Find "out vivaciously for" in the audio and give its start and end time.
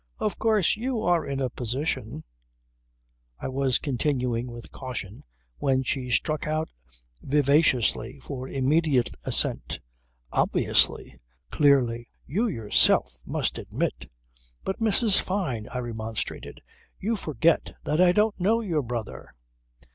6.47-8.47